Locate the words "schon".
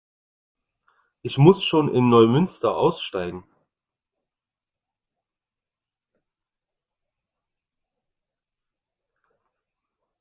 1.63-1.93